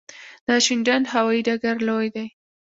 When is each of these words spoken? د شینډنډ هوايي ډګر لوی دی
د 0.47 0.49
شینډنډ 0.65 1.05
هوايي 1.13 1.41
ډګر 1.47 1.75
لوی 1.87 2.07
دی 2.15 2.25